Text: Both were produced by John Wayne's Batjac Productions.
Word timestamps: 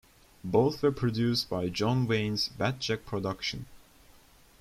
Both 0.43 0.81
were 0.81 0.91
produced 0.91 1.47
by 1.47 1.69
John 1.69 2.07
Wayne's 2.07 2.49
Batjac 2.49 3.05
Productions. 3.05 3.67